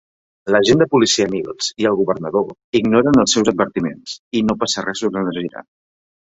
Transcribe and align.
L'agent 0.53 0.79
de 0.83 0.87
policia 0.95 1.27
Mills 1.33 1.67
i 1.83 1.87
el 1.91 1.99
governador 1.99 2.49
ignoren 2.81 3.23
els 3.27 3.37
seus 3.37 3.53
advertiments, 3.55 4.19
i 4.41 4.45
no 4.51 4.59
passa 4.65 4.89
res 4.89 5.07
durant 5.07 5.33
la 5.33 5.39
gira. 5.41 5.67